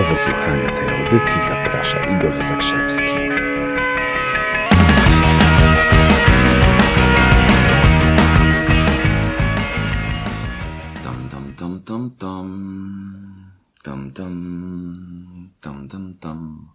Do 0.00 0.06
wysłuchania 0.06 0.70
tej 0.70 0.88
audycji 0.88 1.40
zaprasza 1.48 2.16
Igor 2.16 2.42
Zakrzewski. 2.44 3.04
Tam, 11.04 11.28
tam, 11.30 11.54
tam, 11.56 11.80
tam, 11.80 12.10
tam. 12.10 13.52
Tam, 13.82 14.10
tam, 14.10 14.34
tam, 15.60 15.88
tam, 15.88 16.14
tam. 16.20 16.68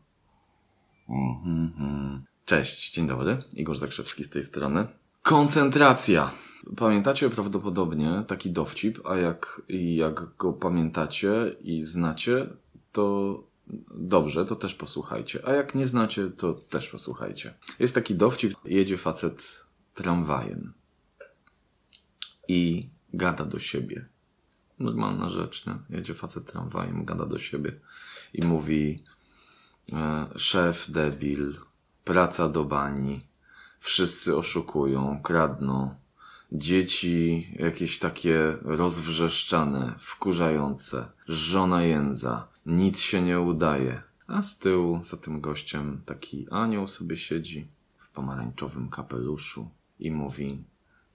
Mhm, 1.09 1.73
mhm. 1.79 2.23
Cześć, 2.45 2.93
dzień 2.93 3.07
dobry. 3.07 3.37
Igor 3.53 3.77
Zakrzewski 3.77 4.23
z 4.23 4.29
tej 4.29 4.43
strony. 4.43 4.87
Koncentracja. 5.21 6.31
Pamiętacie 6.77 7.29
prawdopodobnie 7.29 8.23
taki 8.27 8.51
dowcip, 8.51 8.99
a 9.05 9.15
jak, 9.15 9.61
jak 9.95 10.35
go 10.37 10.53
pamiętacie 10.53 11.55
i 11.61 11.81
znacie, 11.81 12.47
to 12.95 13.43
dobrze, 13.91 14.45
to 14.45 14.55
też 14.55 14.75
posłuchajcie. 14.75 15.47
A 15.47 15.53
jak 15.53 15.75
nie 15.75 15.87
znacie, 15.87 16.29
to 16.29 16.53
też 16.53 16.89
posłuchajcie. 16.89 17.53
Jest 17.79 17.95
taki 17.95 18.15
dowcip, 18.15 18.53
jedzie 18.65 18.97
facet 18.97 19.65
tramwajem 19.93 20.73
i 22.47 22.89
gada 23.13 23.45
do 23.45 23.59
siebie. 23.59 24.05
Normalna 24.79 25.29
rzecz, 25.29 25.65
nie? 25.65 25.75
Jedzie 25.89 26.13
facet 26.13 26.51
tramwajem, 26.51 27.05
gada 27.05 27.25
do 27.25 27.39
siebie 27.39 27.79
i 28.33 28.45
mówi 28.45 29.03
e, 29.93 30.27
szef 30.35 30.91
debil, 30.91 31.53
praca 32.03 32.49
do 32.49 32.65
bani, 32.65 33.27
wszyscy 33.79 34.35
oszukują, 34.35 35.21
kradną, 35.23 35.95
dzieci 36.51 37.47
jakieś 37.59 37.99
takie 37.99 38.57
rozwrzeszczane, 38.61 39.93
wkurzające, 39.99 41.05
żona 41.27 41.83
jędza, 41.83 42.47
nic 42.65 42.99
się 42.99 43.21
nie 43.21 43.39
udaje. 43.39 44.01
A 44.27 44.41
z 44.41 44.57
tyłu, 44.57 45.03
za 45.03 45.17
tym 45.17 45.41
gościem, 45.41 46.01
taki 46.05 46.47
anioł 46.51 46.87
sobie 46.87 47.17
siedzi 47.17 47.67
w 47.97 48.09
pomarańczowym 48.09 48.89
kapeluszu 48.89 49.69
i 49.99 50.11
mówi 50.11 50.63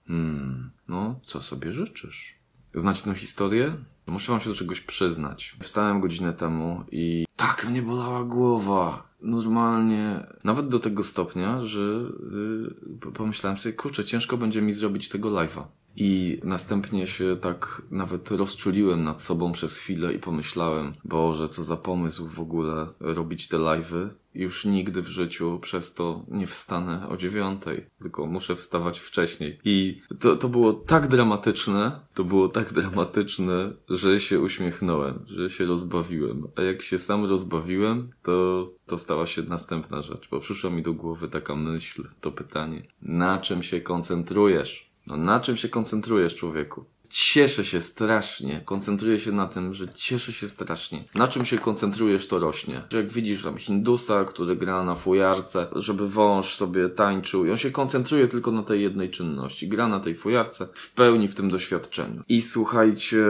Hmm, 0.06 0.70
no, 0.88 1.20
co 1.22 1.42
sobie 1.42 1.72
życzysz? 1.72 2.34
Znacie 2.74 3.02
tę 3.02 3.14
historię? 3.14 3.76
Muszę 4.06 4.32
wam 4.32 4.40
się 4.40 4.50
do 4.50 4.56
czegoś 4.56 4.80
przyznać. 4.80 5.56
Wstałem 5.62 6.00
godzinę 6.00 6.32
temu 6.32 6.84
i 6.92 7.26
tak 7.36 7.68
mnie 7.68 7.82
bolała 7.82 8.24
głowa. 8.24 9.09
Normalnie, 9.22 10.26
nawet 10.44 10.68
do 10.68 10.78
tego 10.78 11.04
stopnia, 11.04 11.62
że 11.62 11.80
yy, 11.80 13.12
pomyślałem 13.12 13.56
sobie, 13.58 13.72
kurczę, 13.72 14.04
ciężko 14.04 14.36
będzie 14.36 14.62
mi 14.62 14.72
zrobić 14.72 15.08
tego 15.08 15.30
live'a. 15.30 15.62
I 15.96 16.40
następnie 16.44 17.06
się 17.06 17.36
tak 17.40 17.82
nawet 17.90 18.30
rozczuliłem 18.30 19.04
nad 19.04 19.22
sobą 19.22 19.52
przez 19.52 19.76
chwilę 19.76 20.14
i 20.14 20.18
pomyślałem, 20.18 20.92
Boże, 21.04 21.48
co 21.48 21.64
za 21.64 21.76
pomysł 21.76 22.28
w 22.28 22.40
ogóle 22.40 22.86
robić 23.00 23.48
te 23.48 23.56
live'y. 23.56 24.08
Już 24.34 24.64
nigdy 24.64 25.02
w 25.02 25.08
życiu 25.08 25.58
przez 25.62 25.94
to 25.94 26.24
nie 26.28 26.46
wstanę 26.46 27.08
o 27.08 27.16
dziewiątej, 27.16 27.86
tylko 27.98 28.26
muszę 28.26 28.56
wstawać 28.56 28.98
wcześniej. 28.98 29.58
I 29.64 30.00
to, 30.20 30.36
to 30.36 30.48
było 30.48 30.72
tak 30.72 31.08
dramatyczne, 31.08 32.00
to 32.14 32.24
było 32.24 32.48
tak 32.48 32.72
dramatyczne, 32.80 33.72
że 33.88 34.20
się 34.20 34.40
uśmiechnąłem, 34.40 35.24
że 35.26 35.50
się 35.50 35.64
rozbawiłem. 35.64 36.48
A 36.56 36.62
jak 36.62 36.82
się 36.82 36.98
sam 36.98 37.24
rozbawiłem, 37.24 38.10
to, 38.22 38.68
to 38.86 38.98
stała 38.98 39.26
się 39.26 39.42
następna 39.42 40.02
rzecz, 40.02 40.28
bo 40.30 40.40
przyszła 40.40 40.70
mi 40.70 40.82
do 40.82 40.92
głowy 40.92 41.28
taka 41.28 41.56
myśl, 41.56 42.04
to 42.20 42.32
pytanie. 42.32 42.82
Na 43.02 43.38
czym 43.38 43.62
się 43.62 43.80
koncentrujesz? 43.80 44.90
No 45.06 45.16
na 45.16 45.40
czym 45.40 45.56
się 45.56 45.68
koncentrujesz, 45.68 46.34
człowieku? 46.34 46.84
Cieszę 47.10 47.64
się 47.64 47.80
strasznie. 47.80 48.62
Koncentruję 48.64 49.20
się 49.20 49.32
na 49.32 49.46
tym, 49.46 49.74
że 49.74 49.88
cieszę 49.88 50.32
się 50.32 50.48
strasznie. 50.48 51.04
Na 51.14 51.28
czym 51.28 51.44
się 51.44 51.58
koncentrujesz, 51.58 52.26
to 52.26 52.38
rośnie. 52.38 52.82
Jak 52.92 53.08
widzisz 53.08 53.42
tam 53.42 53.56
Hindusa, 53.56 54.24
który 54.24 54.56
gra 54.56 54.84
na 54.84 54.94
fujarce, 54.94 55.66
żeby 55.76 56.08
wąż 56.08 56.54
sobie 56.54 56.88
tańczył 56.88 57.46
i 57.46 57.50
on 57.50 57.56
się 57.56 57.70
koncentruje 57.70 58.28
tylko 58.28 58.50
na 58.50 58.62
tej 58.62 58.82
jednej 58.82 59.10
czynności. 59.10 59.68
Gra 59.68 59.88
na 59.88 60.00
tej 60.00 60.14
fujarce 60.14 60.68
w 60.74 60.90
pełni 60.90 61.28
w 61.28 61.34
tym 61.34 61.50
doświadczeniu. 61.50 62.22
I 62.28 62.42
słuchajcie, 62.42 63.24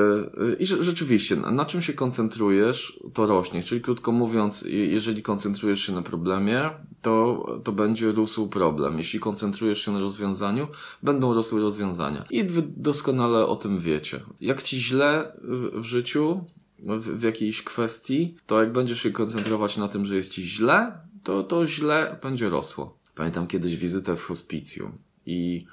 i 0.59 0.67
rzeczywiście, 0.67 1.37
na 1.37 1.65
czym 1.65 1.83
się 1.83 1.93
koncentrujesz, 1.93 3.01
to 3.15 3.27
rośnie. 3.27 3.63
Czyli 3.63 3.81
krótko 3.81 4.13
mówiąc, 4.13 4.65
jeżeli 4.69 5.23
koncentrujesz 5.23 5.81
się 5.81 5.93
na 5.93 6.03
problemie, 6.03 6.71
to, 7.03 7.47
to 7.65 7.73
będzie 7.73 8.13
rósł 8.13 8.49
problem. 8.49 8.99
Jeśli 8.99 9.21
koncentrujesz 9.21 9.85
się 9.85 9.93
na 9.93 10.01
rozwiązaniu, 10.01 10.69
będą 11.03 11.35
rosły 11.35 11.61
rozwiązania. 11.61 12.25
I 12.31 12.45
wy 12.45 12.63
doskonale 12.77 13.47
o 13.47 13.57
tym 13.57 13.79
wiecie. 13.79 14.21
Jak 14.41 14.63
ci 14.63 14.81
źle 14.81 15.33
w 15.75 15.85
życiu, 15.85 16.45
w, 16.79 17.19
w 17.19 17.23
jakiejś 17.23 17.63
kwestii, 17.63 18.37
to 18.47 18.61
jak 18.61 18.73
będziesz 18.73 19.03
się 19.03 19.11
koncentrować 19.11 19.77
na 19.77 19.89
tym, 19.89 20.05
że 20.05 20.17
jest 20.17 20.33
ci 20.33 20.43
źle, 20.43 20.93
to 21.23 21.43
to 21.43 21.67
źle 21.67 22.19
będzie 22.23 22.49
rosło. 22.49 22.99
Pamiętam 23.15 23.47
kiedyś 23.47 23.77
wizytę 23.77 24.17
w 24.17 24.25
hospicjum 24.25 24.93
i 25.27 25.67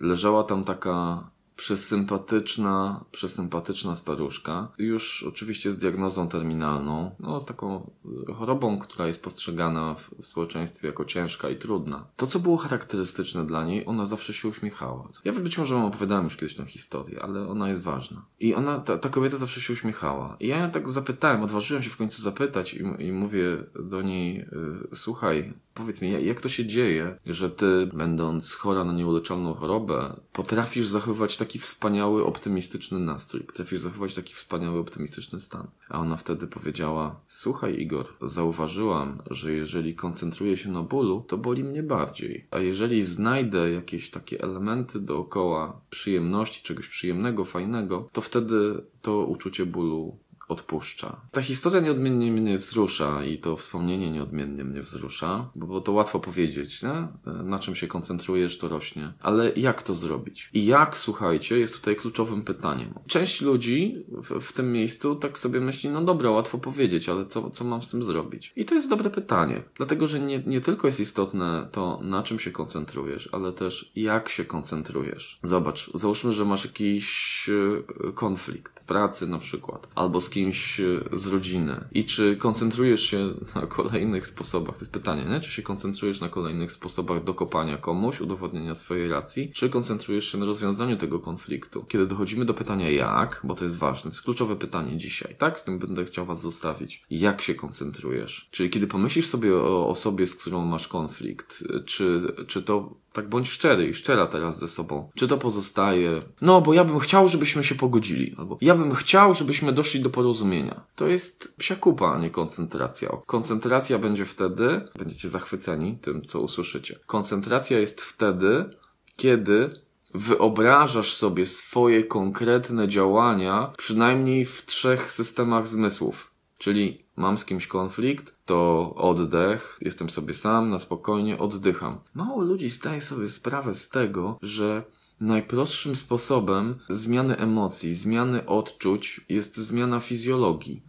leżała 0.00 0.44
tam 0.44 0.64
taka 0.64 1.30
przesympatyczna, 1.62 3.04
przesympatyczna 3.12 3.96
staruszka, 3.96 4.68
już 4.78 5.24
oczywiście 5.28 5.72
z 5.72 5.76
diagnozą 5.76 6.28
terminalną, 6.28 7.10
no 7.20 7.40
z 7.40 7.46
taką 7.46 7.90
chorobą, 8.36 8.78
która 8.78 9.06
jest 9.06 9.22
postrzegana 9.22 9.94
w, 9.94 10.10
w 10.22 10.26
społeczeństwie 10.26 10.86
jako 10.86 11.04
ciężka 11.04 11.50
i 11.50 11.56
trudna. 11.56 12.06
To, 12.16 12.26
co 12.26 12.40
było 12.40 12.56
charakterystyczne 12.56 13.46
dla 13.46 13.64
niej, 13.64 13.86
ona 13.86 14.06
zawsze 14.06 14.32
się 14.32 14.48
uśmiechała. 14.48 15.08
Ja 15.24 15.32
być 15.32 15.58
może 15.58 15.74
wam 15.74 15.84
opowiadałem 15.84 16.24
już 16.24 16.36
kiedyś 16.36 16.54
tę 16.54 16.66
historię, 16.66 17.22
ale 17.22 17.48
ona 17.48 17.68
jest 17.68 17.82
ważna. 17.82 18.24
I 18.40 18.54
ona, 18.54 18.78
ta, 18.78 18.98
ta 18.98 19.08
kobieta 19.08 19.36
zawsze 19.36 19.60
się 19.60 19.72
uśmiechała. 19.72 20.36
I 20.40 20.48
ja 20.48 20.58
ją 20.58 20.70
tak 20.70 20.90
zapytałem, 20.90 21.42
odważyłem 21.42 21.82
się 21.82 21.90
w 21.90 21.96
końcu 21.96 22.22
zapytać 22.22 22.74
i, 22.74 22.82
i 22.98 23.12
mówię 23.12 23.64
do 23.74 24.02
niej, 24.02 24.40
y, 24.40 24.96
słuchaj, 24.96 25.54
Powiedz 25.74 26.02
mi, 26.02 26.24
jak 26.24 26.40
to 26.40 26.48
się 26.48 26.66
dzieje, 26.66 27.16
że 27.26 27.50
ty, 27.50 27.90
będąc 27.92 28.52
chora 28.52 28.84
na 28.84 28.92
nieuleczalną 28.92 29.54
chorobę, 29.54 30.20
potrafisz 30.32 30.86
zachowywać 30.86 31.36
taki 31.36 31.51
wspaniały, 31.58 32.24
optymistyczny 32.24 32.98
nastrój, 32.98 33.42
potrafisz 33.42 33.80
zachować 33.80 34.14
taki 34.14 34.34
wspaniały, 34.34 34.78
optymistyczny 34.78 35.40
stan? 35.40 35.66
A 35.88 35.98
ona 35.98 36.16
wtedy 36.16 36.46
powiedziała, 36.46 37.20
słuchaj 37.28 37.80
Igor, 37.80 38.06
zauważyłam, 38.22 39.22
że 39.30 39.52
jeżeli 39.52 39.94
koncentruję 39.94 40.56
się 40.56 40.70
na 40.70 40.82
bólu, 40.82 41.24
to 41.28 41.38
boli 41.38 41.64
mnie 41.64 41.82
bardziej. 41.82 42.46
A 42.50 42.58
jeżeli 42.58 43.04
znajdę 43.04 43.70
jakieś 43.70 44.10
takie 44.10 44.42
elementy 44.42 45.00
dookoła 45.00 45.80
przyjemności, 45.90 46.62
czegoś 46.62 46.88
przyjemnego, 46.88 47.44
fajnego, 47.44 48.08
to 48.12 48.20
wtedy 48.20 48.84
to 49.02 49.26
uczucie 49.26 49.66
bólu 49.66 50.16
odpuszcza. 50.52 51.20
Ta 51.30 51.42
historia 51.42 51.80
nieodmiennie 51.80 52.32
mnie 52.32 52.58
wzrusza 52.58 53.24
i 53.24 53.38
to 53.38 53.56
wspomnienie 53.56 54.10
nieodmiennie 54.10 54.64
mnie 54.64 54.82
wzrusza, 54.82 55.50
bo, 55.54 55.80
to 55.80 55.92
łatwo 55.92 56.20
powiedzieć, 56.20 56.82
nie? 56.82 57.08
na 57.44 57.58
czym 57.58 57.74
się 57.74 57.86
koncentrujesz, 57.86 58.58
to 58.58 58.68
rośnie. 58.68 59.12
Ale 59.20 59.52
jak 59.52 59.82
to 59.82 59.94
zrobić? 59.94 60.50
I 60.54 60.66
jak, 60.66 60.98
słuchajcie, 60.98 61.58
jest 61.58 61.74
tutaj 61.74 61.96
kluczowym 61.96 62.42
pytaniem. 62.42 62.94
Część 63.06 63.40
ludzi 63.40 64.04
w, 64.08 64.40
w 64.40 64.52
tym 64.52 64.72
miejscu 64.72 65.14
tak 65.14 65.38
sobie 65.38 65.60
myśli, 65.60 65.90
no 65.90 66.02
dobra, 66.02 66.30
łatwo 66.30 66.58
powiedzieć, 66.58 67.08
ale 67.08 67.26
co, 67.26 67.50
co 67.50 67.64
mam 67.64 67.82
z 67.82 67.88
tym 67.88 68.02
zrobić? 68.02 68.52
I 68.56 68.64
to 68.64 68.74
jest 68.74 68.88
dobre 68.88 69.10
pytanie, 69.10 69.62
dlatego 69.74 70.06
że 70.06 70.20
nie, 70.20 70.42
nie 70.46 70.60
tylko 70.60 70.86
jest 70.86 71.00
istotne 71.00 71.68
to, 71.72 72.00
na 72.02 72.22
czym 72.22 72.38
się 72.38 72.50
koncentrujesz, 72.50 73.28
ale 73.32 73.52
też 73.52 73.92
jak 73.96 74.28
się 74.28 74.44
koncentrujesz. 74.44 75.40
Zobacz, 75.42 75.90
załóżmy, 75.94 76.32
że 76.32 76.44
masz 76.44 76.64
jakiś 76.64 77.48
e, 77.48 78.12
konflikt, 78.12 78.84
pracy 78.84 79.26
na 79.26 79.38
przykład, 79.38 79.88
albo 79.94 80.20
z 80.20 80.30
kimś 80.30 80.41
e, 80.48 81.18
z 81.18 81.26
rodziny 81.26 81.84
i 81.92 82.04
czy 82.04 82.36
koncentrujesz 82.36 83.02
się 83.02 83.34
na 83.54 83.66
kolejnych 83.66 84.26
sposobach, 84.26 84.74
to 84.74 84.80
jest 84.80 84.92
pytanie, 84.92 85.24
nie? 85.24 85.40
czy 85.40 85.50
się 85.50 85.62
koncentrujesz 85.62 86.20
na 86.20 86.28
kolejnych 86.28 86.72
sposobach 86.72 87.24
dokopania 87.24 87.76
komuś, 87.76 88.20
udowodnienia 88.20 88.74
swojej 88.74 89.08
racji, 89.08 89.52
czy 89.52 89.70
koncentrujesz 89.70 90.32
się 90.32 90.38
na 90.38 90.46
rozwiązaniu 90.46 90.96
tego 90.96 91.20
konfliktu. 91.20 91.84
Kiedy 91.88 92.06
dochodzimy 92.06 92.44
do 92.44 92.54
pytania 92.54 92.90
jak, 92.90 93.40
bo 93.44 93.54
to 93.54 93.64
jest 93.64 93.78
ważne, 93.78 94.02
to 94.02 94.08
jest 94.08 94.22
kluczowe 94.22 94.56
pytanie 94.56 94.96
dzisiaj, 94.96 95.36
tak? 95.38 95.60
Z 95.60 95.64
tym 95.64 95.78
będę 95.78 96.04
chciał 96.04 96.26
Was 96.26 96.40
zostawić. 96.40 97.04
Jak 97.10 97.42
się 97.42 97.54
koncentrujesz? 97.54 98.48
Czyli 98.50 98.70
kiedy 98.70 98.86
pomyślisz 98.86 99.26
sobie 99.26 99.56
o 99.56 99.88
osobie, 99.88 100.26
z 100.26 100.34
którą 100.34 100.66
masz 100.66 100.88
konflikt, 100.88 101.64
czy, 101.86 102.34
czy 102.46 102.62
to 102.62 103.02
tak 103.12 103.28
bądź 103.28 103.48
szczery 103.48 103.88
i 103.88 103.94
szczera 103.94 104.26
teraz 104.26 104.58
ze 104.58 104.68
sobą. 104.68 105.10
Czy 105.14 105.28
to 105.28 105.38
pozostaje, 105.38 106.22
no 106.40 106.60
bo 106.60 106.74
ja 106.74 106.84
bym 106.84 106.98
chciał, 106.98 107.28
żebyśmy 107.28 107.64
się 107.64 107.74
pogodzili, 107.74 108.34
albo 108.38 108.58
ja 108.60 108.74
bym 108.74 108.94
chciał, 108.94 109.34
żebyśmy 109.34 109.72
doszli 109.72 110.00
do 110.00 110.10
porozumienia. 110.22 110.84
To 110.96 111.06
jest 111.06 111.54
psia 111.58 111.76
kupa, 111.76 112.12
a 112.12 112.18
nie 112.18 112.30
koncentracja. 112.30 113.08
Koncentracja 113.26 113.98
będzie 113.98 114.24
wtedy, 114.24 114.80
będziecie 114.98 115.28
zachwyceni 115.28 115.98
tym, 115.98 116.24
co 116.24 116.40
usłyszycie. 116.40 116.98
Koncentracja 117.06 117.78
jest 117.80 118.00
wtedy, 118.00 118.70
kiedy 119.16 119.80
wyobrażasz 120.14 121.14
sobie 121.14 121.46
swoje 121.46 122.04
konkretne 122.04 122.88
działania 122.88 123.72
przynajmniej 123.78 124.44
w 124.44 124.66
trzech 124.66 125.12
systemach 125.12 125.68
zmysłów. 125.68 126.30
Czyli 126.58 127.04
mam 127.16 127.38
z 127.38 127.44
kimś 127.44 127.66
konflikt, 127.66 128.34
to 128.46 128.94
oddech, 128.94 129.78
jestem 129.80 130.10
sobie 130.10 130.34
sam, 130.34 130.70
na 130.70 130.78
spokojnie 130.78 131.38
oddycham. 131.38 131.98
Mało 132.14 132.42
ludzi 132.42 132.68
zdaje 132.68 133.00
sobie 133.00 133.28
sprawę 133.28 133.74
z 133.74 133.88
tego, 133.88 134.38
że 134.42 134.82
najprostszym 135.22 135.96
sposobem 135.96 136.78
zmiany 136.88 137.36
emocji, 137.36 137.94
zmiany 137.94 138.46
odczuć 138.46 139.20
jest 139.28 139.56
zmiana 139.56 140.00
fizjologii. 140.00 140.82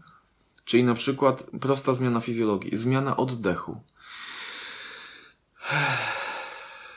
Czyli 0.65 0.83
na 0.83 0.93
przykład 0.93 1.43
prosta 1.61 1.93
zmiana 1.93 2.21
fizjologii, 2.21 2.77
zmiana 2.77 3.17
oddechu. 3.17 3.81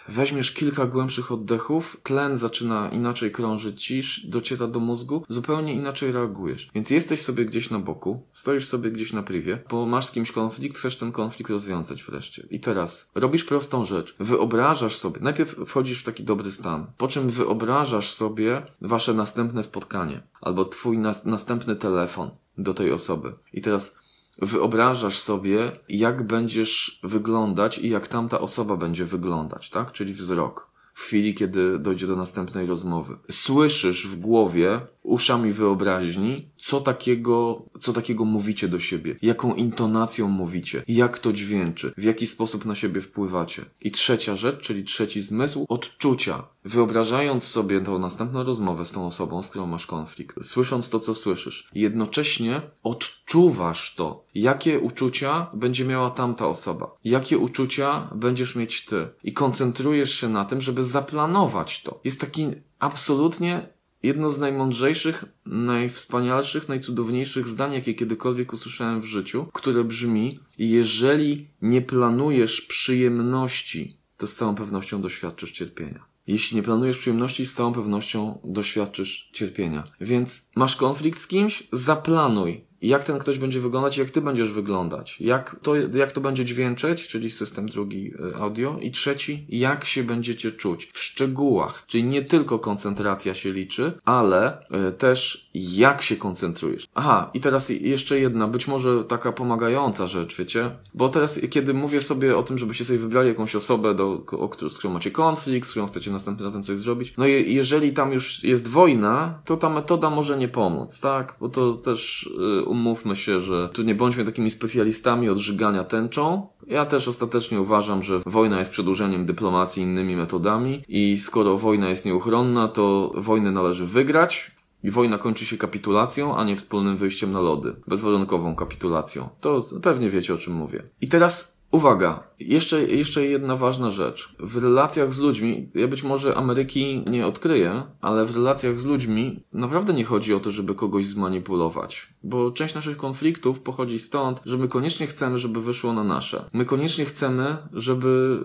Weźmiesz 0.09 0.53
kilka 0.53 0.87
głębszych 0.87 1.33
oddechów, 1.33 1.97
tlen 2.03 2.39
zaczyna 2.39 2.89
inaczej 2.89 3.31
krążyć 3.31 3.85
ci, 3.85 4.03
dociera 4.31 4.67
do 4.67 4.81
mózgu, 4.81 5.25
zupełnie 5.29 5.75
inaczej 5.75 6.13
reagujesz. 6.13 6.69
Więc 6.75 6.91
jesteś 6.91 7.23
sobie 7.23 7.45
gdzieś 7.45 7.71
na 7.71 7.79
boku, 7.79 8.23
stoisz 8.33 8.69
sobie 8.69 8.91
gdzieś 8.91 9.13
na 9.13 9.23
privie, 9.23 9.59
bo 9.71 9.87
masz 9.87 10.07
z 10.07 10.11
kimś 10.11 10.33
konflikt, 10.33 10.79
chcesz 10.79 10.97
ten 10.97 11.13
konflikt 11.13 11.51
rozwiązać 11.51 12.03
wreszcie. 12.03 12.47
I 12.51 12.61
teraz 12.61 13.11
robisz 13.15 13.45
prostą 13.45 13.85
rzecz. 13.85 14.15
Wyobrażasz 14.21 14.97
sobie, 14.97 15.21
najpierw 15.21 15.57
wchodzisz 15.67 16.01
w 16.01 16.05
taki 16.05 16.25
dobry 16.25 16.53
stan, 16.53 16.87
po 16.97 17.09
czym 17.09 17.31
wyobrażasz 17.31 18.15
sobie 18.15 18.63
wasze 18.81 19.15
następne 19.15 19.63
spotkanie 19.63 20.23
albo 20.41 20.65
twój 20.65 20.99
nas 20.99 21.25
następny 21.25 21.77
telefon 21.77 22.31
do 22.59 22.75
tej 22.75 22.93
osoby. 22.93 23.33
I 23.53 23.61
teraz 23.61 23.97
wyobrażasz 24.43 25.19
sobie, 25.19 25.73
jak 25.89 26.27
będziesz 26.27 27.01
wyglądać 27.03 27.79
i 27.79 27.89
jak 27.89 28.09
tamta 28.09 28.41
osoba 28.41 28.77
będzie 28.77 29.05
wyglądać, 29.05 29.71
tak? 29.71 29.93
Czyli 29.93 30.15
wzrok. 30.15 30.71
W 30.95 31.01
chwili, 31.01 31.35
kiedy 31.35 31.79
dojdzie 31.79 32.07
do 32.07 32.17
następnej 32.17 32.67
rozmowy. 32.67 33.17
Słyszysz 33.31 34.07
w 34.07 34.17
głowie, 34.17 34.81
uszami 35.07 35.53
wyobraźni, 35.53 36.49
co 36.57 36.81
takiego, 36.81 37.63
co 37.81 37.93
takiego 37.93 38.25
mówicie 38.25 38.69
do 38.69 38.81
siebie, 38.81 39.17
jaką 39.23 39.55
intonacją 39.55 40.29
mówicie, 40.29 40.83
jak 40.89 41.19
to 41.19 41.33
dźwięczy, 41.33 41.93
w 41.97 42.03
jaki 42.03 42.27
sposób 42.27 42.65
na 42.65 42.75
siebie 42.75 43.01
wpływacie. 43.01 43.65
I 43.81 43.91
trzecia 43.91 44.37
rzecz, 44.37 44.61
czyli 44.61 44.85
trzeci 44.85 45.23
zmysł, 45.23 45.67
odczucia. 45.69 46.45
Wyobrażając 46.65 47.45
sobie 47.45 47.81
tą 47.81 47.99
następną 47.99 48.43
rozmowę 48.45 48.85
z 48.85 48.93
tą 48.93 49.07
osobą, 49.07 49.43
z 49.43 49.49
którą 49.49 49.67
masz 49.67 49.87
konflikt, 49.87 50.45
słysząc 50.45 50.89
to, 50.89 51.01
co 51.01 51.15
słyszysz, 51.15 51.69
jednocześnie 51.75 52.61
odczuwasz 52.83 53.95
to, 53.95 54.25
jakie 54.35 54.81
uczucia 54.81 55.51
będzie 55.55 55.85
miała 55.85 56.11
tamta 56.11 56.47
osoba, 56.47 56.97
jakie 57.05 57.39
uczucia 57.39 58.11
będziesz 58.15 58.57
mieć 58.57 58.85
ty. 58.85 59.09
I 59.25 59.33
koncentrujesz 59.33 60.15
się 60.15 60.29
na 60.29 60.45
tym, 60.45 60.61
żeby 60.61 60.85
zaplanować 60.85 61.83
to. 61.83 62.01
Jest 62.05 62.21
taki 62.21 62.47
absolutnie 62.79 63.76
jedno 64.07 64.31
z 64.31 64.39
najmądrzejszych, 64.39 65.25
najwspanialszych, 65.47 66.69
najcudowniejszych 66.69 67.49
zdań, 67.49 67.73
jakie 67.73 67.95
kiedykolwiek 67.95 68.53
usłyszałem 68.53 69.01
w 69.01 69.05
życiu, 69.05 69.47
które 69.53 69.85
brzmi: 69.85 70.41
Jeżeli 70.59 71.49
nie 71.63 71.83
planujesz 71.83 72.61
przyjemności, 72.61 73.97
to 74.17 74.27
z 74.27 74.35
całą 74.35 74.55
pewnością 74.55 75.01
doświadczysz 75.01 75.53
cierpienia. 75.53 76.05
Jeśli 76.27 76.57
nie 76.57 76.63
planujesz 76.63 76.99
przyjemności, 76.99 77.47
z 77.47 77.55
całą 77.55 77.73
pewnością 77.73 78.41
doświadczysz 78.45 79.31
cierpienia. 79.33 79.85
Więc 80.01 80.49
masz 80.57 80.77
konflikt 80.77 81.21
z 81.21 81.27
kimś? 81.27 81.69
Zaplanuj 81.73 82.66
jak 82.83 83.05
ten 83.05 83.19
ktoś 83.19 83.39
będzie 83.39 83.61
wyglądać, 83.61 83.99
jak 83.99 84.11
ty 84.11 84.21
będziesz 84.21 84.51
wyglądać, 84.51 85.21
jak 85.21 85.57
to, 85.63 85.77
jak 85.77 86.13
to 86.13 86.21
będzie 86.21 86.45
dźwięczeć, 86.45 87.09
czyli 87.09 87.31
system 87.31 87.67
drugi 87.67 88.13
e, 88.33 88.37
audio, 88.37 88.79
i 88.81 88.91
trzeci, 88.91 89.47
jak 89.49 89.85
się 89.85 90.03
będziecie 90.05 90.53
czuć? 90.53 90.91
W 90.93 90.99
szczegółach, 90.99 91.85
czyli 91.87 92.05
nie 92.05 92.23
tylko 92.23 92.59
koncentracja 92.59 93.35
się 93.35 93.53
liczy, 93.53 93.93
ale 94.05 94.67
y, 94.89 94.93
też 94.93 95.46
jak 95.57 96.03
się 96.03 96.17
koncentrujesz. 96.17 96.89
Aha, 96.95 97.31
i 97.35 97.41
teraz 97.41 97.69
jeszcze 97.69 98.21
jedna, 98.21 98.49
być 98.49 98.69
może 98.69 99.05
taka 99.05 99.33
pomagająca 99.33 100.07
rzecz, 100.07 100.37
wiecie, 100.37 100.71
bo 100.95 101.09
teraz, 101.09 101.41
kiedy 101.51 101.75
mówię 101.75 102.01
sobie 102.01 102.37
o 102.37 102.43
tym, 102.43 102.59
żebyście 102.59 102.85
sobie 102.85 102.99
wybrali 102.99 103.29
jakąś 103.29 103.57
osobę, 103.57 103.95
do, 103.95 104.23
o, 104.33 104.69
z 104.71 104.79
którą 104.79 104.95
macie 104.95 105.11
konflikt, 105.11 105.69
z 105.69 105.71
którą 105.71 105.87
chcecie 105.87 106.11
następnym 106.11 106.47
razem 106.47 106.63
coś 106.63 106.79
zrobić, 106.79 107.15
no 107.19 107.27
i 107.27 107.55
jeżeli 107.55 107.93
tam 107.93 108.13
już 108.13 108.45
jest 108.45 108.69
wojna, 108.69 109.39
to 109.45 109.57
ta 109.57 109.71
metoda 109.71 110.11
może 110.11 110.39
nie 110.39 110.49
pomóc, 110.49 111.01
tak, 111.01 111.37
bo 111.41 111.49
to 111.49 111.75
też 111.75 112.31
y, 112.61 112.65
umówmy 112.65 113.17
się, 113.17 113.41
że 113.41 113.69
tu 113.69 113.83
nie 113.83 113.95
bądźmy 113.95 114.25
takimi 114.25 114.51
specjalistami 114.51 115.29
od 115.29 115.39
żygania 115.39 115.85
tęczą. 115.85 116.47
Ja 116.67 116.87
też 116.87 117.09
ostatecznie 117.09 117.61
uważam, 117.61 118.03
że 118.03 118.21
wojna 118.27 118.59
jest 118.59 118.71
przedłużeniem 118.71 119.27
dyplomacji 119.27 119.83
innymi 119.83 120.17
metodami 120.17 120.83
i 120.89 121.19
skoro 121.19 121.59
wojna 121.59 121.89
jest 121.89 122.05
nieuchronna, 122.05 122.69
to 122.69 123.13
wojnę 123.15 123.53
należy 123.53 123.87
wygrać, 123.87 124.57
i 124.87 124.91
wojna 124.91 125.19
kończy 125.19 125.47
się 125.47 125.59
kapitulacją, 125.59 126.37
a 126.37 126.45
nie 126.45 126.57
wspólnym 126.57 126.97
wyjściem 126.97 127.33
na 127.33 127.41
lody. 127.41 127.77
Bezwarunkową 127.87 128.55
kapitulacją. 128.55 129.29
To 129.41 129.67
pewnie 129.83 130.11
wiecie 130.11 130.35
o 130.35 130.39
czym 130.39 130.53
mówię. 130.55 130.83
I 131.01 131.09
teraz 131.09 131.56
Uwaga, 131.71 132.27
jeszcze, 132.39 132.83
jeszcze 132.83 133.27
jedna 133.27 133.57
ważna 133.57 133.91
rzecz. 133.91 134.35
W 134.39 134.57
relacjach 134.57 135.13
z 135.13 135.19
ludźmi, 135.19 135.71
ja 135.75 135.89
być 135.89 136.03
może 136.03 136.35
Ameryki 136.35 137.05
nie 137.11 137.27
odkryję, 137.27 137.83
ale 138.01 138.27
w 138.27 138.37
relacjach 138.37 138.81
z 138.81 138.85
ludźmi 138.85 139.45
naprawdę 139.53 139.95
nie 139.95 140.05
chodzi 140.05 140.35
o 140.35 140.41
to, 140.41 140.51
żeby 140.51 140.75
kogoś 140.75 141.07
zmanipulować. 141.07 142.09
Bo 142.23 142.51
część 142.51 142.75
naszych 142.75 142.97
konfliktów 142.97 143.61
pochodzi 143.61 143.99
stąd, 143.99 144.41
że 144.45 144.59
my 144.59 144.69
koniecznie 144.69 145.07
chcemy, 145.07 145.39
żeby 145.39 145.63
wyszło 145.63 145.93
na 145.93 146.05
nasze. 146.05 146.45
My 146.53 146.65
koniecznie 146.65 147.05
chcemy, 147.05 147.57
żeby, 147.73 148.41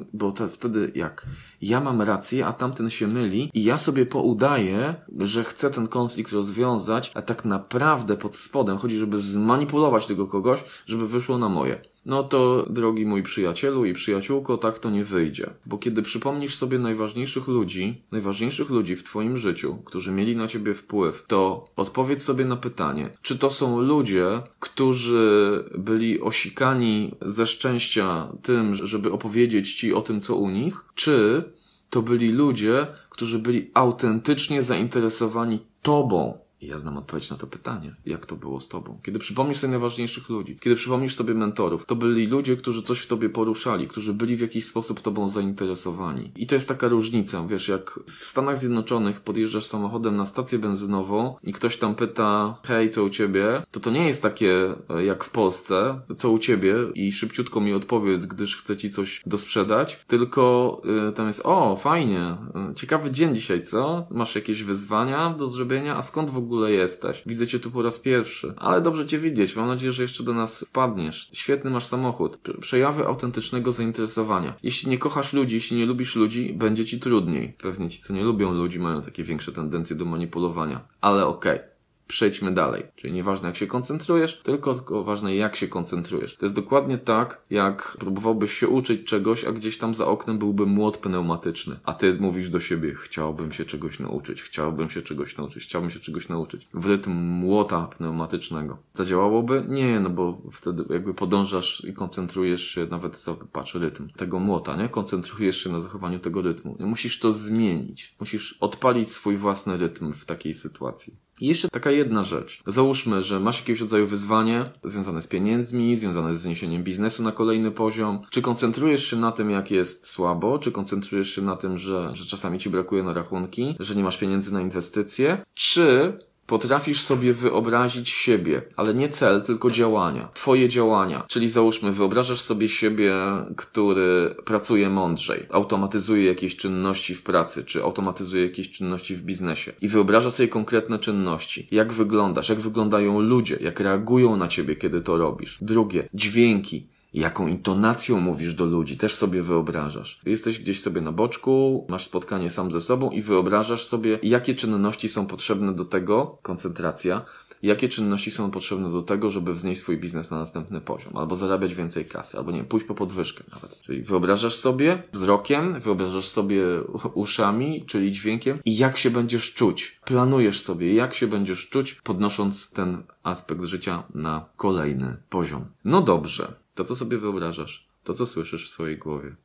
y, 0.00 0.06
bo 0.12 0.34
wtedy 0.48 0.92
jak 0.94 1.26
ja 1.62 1.80
mam 1.80 2.02
rację, 2.02 2.46
a 2.46 2.52
tamten 2.52 2.90
się 2.90 3.06
myli 3.06 3.50
i 3.54 3.64
ja 3.64 3.78
sobie 3.78 4.06
poudaję, 4.06 4.94
że 5.18 5.44
chcę 5.44 5.70
ten 5.70 5.88
konflikt 5.88 6.32
rozwiązać, 6.32 7.12
a 7.14 7.22
tak 7.22 7.44
naprawdę 7.44 8.16
pod 8.16 8.36
spodem 8.36 8.78
chodzi, 8.78 8.96
żeby 8.96 9.18
zmanipulować 9.18 10.06
tego 10.06 10.26
kogoś, 10.26 10.64
żeby 10.86 11.08
wyszło 11.08 11.38
na 11.38 11.48
moje. 11.48 11.89
No 12.06 12.22
to, 12.22 12.66
drogi 12.70 13.06
mój 13.06 13.22
przyjacielu 13.22 13.84
i 13.84 13.92
przyjaciółko, 13.92 14.58
tak 14.58 14.78
to 14.78 14.90
nie 14.90 15.04
wyjdzie. 15.04 15.50
Bo 15.66 15.78
kiedy 15.78 16.02
przypomnisz 16.02 16.56
sobie 16.56 16.78
najważniejszych 16.78 17.48
ludzi, 17.48 18.02
najważniejszych 18.12 18.70
ludzi 18.70 18.96
w 18.96 19.02
Twoim 19.02 19.36
życiu, 19.36 19.76
którzy 19.84 20.12
mieli 20.12 20.36
na 20.36 20.48
Ciebie 20.48 20.74
wpływ, 20.74 21.24
to 21.26 21.68
odpowiedz 21.76 22.22
sobie 22.22 22.44
na 22.44 22.56
pytanie, 22.56 23.10
czy 23.22 23.38
to 23.38 23.50
są 23.50 23.80
ludzie, 23.80 24.42
którzy 24.60 25.64
byli 25.78 26.20
osikani 26.20 27.14
ze 27.22 27.46
szczęścia 27.46 28.32
tym, 28.42 28.74
żeby 28.74 29.12
opowiedzieć 29.12 29.74
Ci 29.74 29.94
o 29.94 30.00
tym, 30.00 30.20
co 30.20 30.36
u 30.36 30.50
nich, 30.50 30.84
czy 30.94 31.44
to 31.90 32.02
byli 32.02 32.32
ludzie, 32.32 32.86
którzy 33.10 33.38
byli 33.38 33.70
autentycznie 33.74 34.62
zainteresowani 34.62 35.58
Tobą, 35.82 36.38
i 36.60 36.66
ja 36.66 36.78
znam 36.78 36.96
odpowiedź 36.96 37.30
na 37.30 37.36
to 37.36 37.46
pytanie, 37.46 37.94
jak 38.06 38.26
to 38.26 38.36
było 38.36 38.60
z 38.60 38.68
tobą. 38.68 39.00
Kiedy 39.02 39.18
przypomnisz 39.18 39.58
sobie 39.58 39.70
najważniejszych 39.70 40.28
ludzi, 40.28 40.58
kiedy 40.60 40.76
przypomnisz 40.76 41.16
sobie 41.16 41.34
mentorów, 41.34 41.86
to 41.86 41.96
byli 41.96 42.26
ludzie, 42.26 42.56
którzy 42.56 42.82
coś 42.82 43.00
w 43.00 43.06
tobie 43.06 43.28
poruszali, 43.28 43.88
którzy 43.88 44.14
byli 44.14 44.36
w 44.36 44.40
jakiś 44.40 44.64
sposób 44.64 45.00
tobą 45.00 45.28
zainteresowani. 45.28 46.32
I 46.36 46.46
to 46.46 46.54
jest 46.54 46.68
taka 46.68 46.88
różnica, 46.88 47.46
wiesz, 47.46 47.68
jak 47.68 48.00
w 48.06 48.24
Stanach 48.24 48.58
Zjednoczonych 48.58 49.20
podjeżdżasz 49.20 49.66
samochodem 49.66 50.16
na 50.16 50.26
stację 50.26 50.58
benzynową 50.58 51.36
i 51.42 51.52
ktoś 51.52 51.76
tam 51.76 51.94
pyta, 51.94 52.58
hej, 52.66 52.90
co 52.90 53.04
u 53.04 53.10
ciebie, 53.10 53.62
to 53.70 53.80
to 53.80 53.90
nie 53.90 54.06
jest 54.06 54.22
takie 54.22 54.74
e, 54.90 55.04
jak 55.04 55.24
w 55.24 55.30
Polsce, 55.30 56.00
co 56.16 56.30
u 56.30 56.38
ciebie 56.38 56.74
i 56.94 57.12
szybciutko 57.12 57.60
mi 57.60 57.72
odpowiedz, 57.72 58.26
gdyż 58.26 58.56
chcę 58.56 58.76
ci 58.76 58.90
coś 58.90 59.22
dosprzedać, 59.26 60.04
tylko 60.06 60.82
y, 61.08 61.12
tam 61.12 61.26
jest, 61.26 61.40
o, 61.44 61.76
fajnie, 61.76 62.36
y, 62.70 62.74
ciekawy 62.74 63.10
dzień 63.10 63.34
dzisiaj, 63.34 63.62
co? 63.62 64.06
Masz 64.10 64.34
jakieś 64.34 64.62
wyzwania 64.62 65.30
do 65.30 65.46
zrobienia, 65.46 65.96
a 65.96 66.02
skąd 66.02 66.30
w 66.30 66.36
ogóle 66.36 66.49
ogóle 66.52 66.72
jesteś. 66.72 67.22
Widzę 67.26 67.46
cię 67.46 67.60
tu 67.60 67.70
po 67.70 67.82
raz 67.82 68.00
pierwszy. 68.00 68.54
Ale 68.56 68.80
dobrze 68.80 69.06
cię 69.06 69.18
widzieć. 69.18 69.56
Mam 69.56 69.68
nadzieję, 69.68 69.92
że 69.92 70.02
jeszcze 70.02 70.24
do 70.24 70.34
nas 70.34 70.64
wpadniesz. 70.68 71.30
Świetny 71.32 71.70
masz 71.70 71.86
samochód. 71.86 72.38
Przejawy 72.60 73.06
autentycznego 73.06 73.72
zainteresowania. 73.72 74.54
Jeśli 74.62 74.90
nie 74.90 74.98
kochasz 74.98 75.32
ludzi, 75.32 75.54
jeśli 75.54 75.76
nie 75.76 75.86
lubisz 75.86 76.16
ludzi, 76.16 76.54
będzie 76.54 76.84
ci 76.84 77.00
trudniej. 77.00 77.52
Pewnie 77.62 77.90
ci, 77.90 78.02
co 78.02 78.12
nie 78.12 78.24
lubią 78.24 78.52
ludzi, 78.52 78.80
mają 78.80 79.02
takie 79.02 79.24
większe 79.24 79.52
tendencje 79.52 79.96
do 79.96 80.04
manipulowania. 80.04 80.80
Ale 81.00 81.26
okej. 81.26 81.56
Okay 81.56 81.69
przejdźmy 82.10 82.52
dalej. 82.52 82.82
Czyli 82.96 83.12
nieważne 83.12 83.48
jak 83.48 83.56
się 83.56 83.66
koncentrujesz, 83.66 84.40
tylko, 84.42 84.74
tylko 84.74 85.04
ważne 85.04 85.34
jak 85.34 85.56
się 85.56 85.68
koncentrujesz. 85.68 86.36
To 86.36 86.46
jest 86.46 86.56
dokładnie 86.56 86.98
tak, 86.98 87.42
jak 87.50 87.96
próbowałbyś 88.00 88.52
się 88.52 88.68
uczyć 88.68 89.08
czegoś, 89.08 89.44
a 89.44 89.52
gdzieś 89.52 89.78
tam 89.78 89.94
za 89.94 90.06
oknem 90.06 90.38
byłby 90.38 90.66
młot 90.66 90.98
pneumatyczny. 90.98 91.76
A 91.84 91.92
ty 91.92 92.16
mówisz 92.20 92.50
do 92.50 92.60
siebie, 92.60 92.94
chciałbym 92.94 93.52
się 93.52 93.64
czegoś 93.64 94.00
nauczyć, 94.00 94.42
chciałbym 94.42 94.90
się 94.90 95.02
czegoś 95.02 95.36
nauczyć, 95.36 95.64
chciałbym 95.64 95.90
się 95.90 96.00
czegoś 96.00 96.28
nauczyć. 96.28 96.68
W 96.74 96.86
rytm 96.86 97.10
młota 97.12 97.86
pneumatycznego. 97.86 98.78
Zadziałałoby? 98.94 99.64
Nie, 99.68 100.00
no 100.00 100.10
bo 100.10 100.42
wtedy 100.52 100.84
jakby 100.90 101.14
podążasz 101.14 101.84
i 101.84 101.92
koncentrujesz 101.94 102.62
się, 102.62 102.86
nawet 102.90 103.24
patrz, 103.52 103.74
rytm 103.74 104.08
tego 104.16 104.38
młota, 104.38 104.76
nie? 104.76 104.88
Koncentrujesz 104.88 105.56
się 105.56 105.72
na 105.72 105.80
zachowaniu 105.80 106.18
tego 106.18 106.42
rytmu. 106.42 106.76
Musisz 106.78 107.18
to 107.18 107.32
zmienić. 107.32 108.14
Musisz 108.20 108.58
odpalić 108.60 109.12
swój 109.12 109.36
własny 109.36 109.76
rytm 109.76 110.12
w 110.12 110.24
takiej 110.24 110.54
sytuacji. 110.54 111.14
I 111.40 111.46
jeszcze 111.46 111.68
taka 111.68 111.90
jedna 111.90 112.24
rzecz. 112.24 112.62
Załóżmy, 112.66 113.22
że 113.22 113.40
masz 113.40 113.60
jakiegoś 113.60 113.80
rodzaju 113.80 114.06
wyzwanie 114.06 114.70
związane 114.84 115.22
z 115.22 115.26
pieniędzmi, 115.26 115.96
związane 115.96 116.34
z 116.34 116.42
wniesieniem 116.42 116.84
biznesu 116.84 117.22
na 117.22 117.32
kolejny 117.32 117.70
poziom. 117.70 118.22
Czy 118.30 118.42
koncentrujesz 118.42 119.10
się 119.10 119.16
na 119.16 119.32
tym, 119.32 119.50
jak 119.50 119.70
jest 119.70 120.06
słabo? 120.06 120.58
Czy 120.58 120.72
koncentrujesz 120.72 121.34
się 121.34 121.42
na 121.42 121.56
tym, 121.56 121.78
że, 121.78 122.10
że 122.14 122.26
czasami 122.26 122.58
ci 122.58 122.70
brakuje 122.70 123.02
na 123.02 123.12
rachunki, 123.12 123.76
że 123.80 123.94
nie 123.94 124.02
masz 124.02 124.18
pieniędzy 124.18 124.52
na 124.52 124.60
inwestycje? 124.60 125.44
Czy 125.54 126.18
Potrafisz 126.50 127.00
sobie 127.00 127.32
wyobrazić 127.32 128.08
siebie, 128.08 128.62
ale 128.76 128.94
nie 128.94 129.08
cel, 129.08 129.42
tylko 129.42 129.70
działania. 129.70 130.28
Twoje 130.34 130.68
działania. 130.68 131.24
Czyli 131.28 131.48
załóżmy, 131.48 131.92
wyobrażasz 131.92 132.40
sobie 132.40 132.68
siebie, 132.68 133.14
który 133.56 134.34
pracuje 134.44 134.90
mądrzej, 134.90 135.46
automatyzuje 135.50 136.24
jakieś 136.24 136.56
czynności 136.56 137.14
w 137.14 137.22
pracy, 137.22 137.64
czy 137.64 137.82
automatyzuje 137.82 138.42
jakieś 138.42 138.70
czynności 138.70 139.16
w 139.16 139.22
biznesie. 139.22 139.72
I 139.80 139.88
wyobrażasz 139.88 140.32
sobie 140.32 140.48
konkretne 140.48 140.98
czynności. 140.98 141.68
Jak 141.70 141.92
wyglądasz, 141.92 142.48
jak 142.48 142.58
wyglądają 142.58 143.20
ludzie, 143.20 143.58
jak 143.60 143.80
reagują 143.80 144.36
na 144.36 144.48
ciebie, 144.48 144.76
kiedy 144.76 145.00
to 145.00 145.16
robisz. 145.16 145.58
Drugie, 145.60 146.08
dźwięki 146.14 146.86
jaką 147.14 147.46
intonacją 147.46 148.20
mówisz 148.20 148.54
do 148.54 148.64
ludzi, 148.64 148.96
też 148.96 149.14
sobie 149.14 149.42
wyobrażasz. 149.42 150.20
Jesteś 150.26 150.58
gdzieś 150.58 150.82
sobie 150.82 151.00
na 151.00 151.12
boczku, 151.12 151.86
masz 151.88 152.04
spotkanie 152.04 152.50
sam 152.50 152.70
ze 152.70 152.80
sobą 152.80 153.10
i 153.10 153.22
wyobrażasz 153.22 153.86
sobie, 153.86 154.18
jakie 154.22 154.54
czynności 154.54 155.08
są 155.08 155.26
potrzebne 155.26 155.74
do 155.74 155.84
tego, 155.84 156.38
koncentracja, 156.42 157.24
jakie 157.62 157.88
czynności 157.88 158.30
są 158.30 158.50
potrzebne 158.50 158.92
do 158.92 159.02
tego, 159.02 159.30
żeby 159.30 159.54
wznieść 159.54 159.80
swój 159.80 159.98
biznes 159.98 160.30
na 160.30 160.38
następny 160.38 160.80
poziom, 160.80 161.16
albo 161.16 161.36
zarabiać 161.36 161.74
więcej 161.74 162.04
kasy, 162.04 162.38
albo 162.38 162.50
nie, 162.50 162.64
pójść 162.64 162.86
po 162.86 162.94
podwyżkę 162.94 163.44
nawet. 163.52 163.80
Czyli 163.80 164.02
wyobrażasz 164.02 164.54
sobie 164.54 165.02
wzrokiem, 165.12 165.80
wyobrażasz 165.80 166.28
sobie 166.28 166.62
uszami, 167.14 167.84
czyli 167.86 168.12
dźwiękiem 168.12 168.58
i 168.64 168.76
jak 168.76 168.98
się 168.98 169.10
będziesz 169.10 169.54
czuć. 169.54 170.00
Planujesz 170.04 170.62
sobie, 170.62 170.94
jak 170.94 171.14
się 171.14 171.26
będziesz 171.26 171.68
czuć, 171.68 171.94
podnosząc 171.94 172.70
ten 172.70 173.02
aspekt 173.22 173.64
życia 173.64 174.02
na 174.14 174.44
kolejny 174.56 175.16
poziom. 175.30 175.64
No 175.84 176.02
dobrze, 176.02 176.52
to 176.74 176.84
co 176.84 176.96
sobie 176.96 177.18
wyobrażasz, 177.18 177.88
to 178.04 178.14
co 178.14 178.26
słyszysz 178.26 178.66
w 178.66 178.70
swojej 178.70 178.98
głowie 178.98 179.36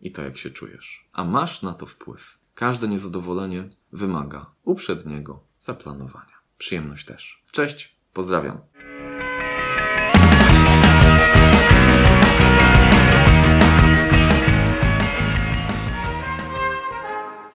i 0.00 0.12
to 0.12 0.22
jak 0.22 0.38
się 0.38 0.50
czujesz. 0.50 1.08
A 1.12 1.24
masz 1.24 1.62
na 1.62 1.72
to 1.72 1.86
wpływ. 1.86 2.38
Każde 2.54 2.88
niezadowolenie 2.88 3.68
wymaga 3.92 4.46
uprzedniego 4.64 5.40
zaplanowania. 5.58 6.34
Przyjemność 6.58 7.06
też. 7.06 7.42
Cześć, 7.52 7.96
pozdrawiam. 8.12 8.58